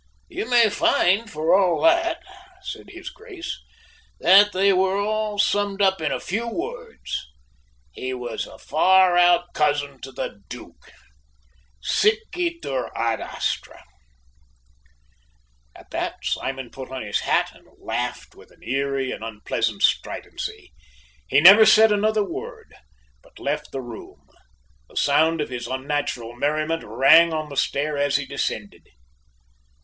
[0.29, 2.23] "You may find, for all that,"
[2.63, 3.61] says his Grace,
[4.19, 7.27] "that they were all summed up in a few words
[7.91, 10.91] 'he was a far out cousin to the Duke.'
[11.83, 13.83] Sic itur ad astra."
[15.75, 20.71] At that Simon put on his hat and laughed with an eerie and unpleasant stridency.
[21.27, 22.73] He never said another word,
[23.21, 24.25] but left the room.
[24.89, 28.87] The sound of his unnatural merriment rang on the stair as he descended.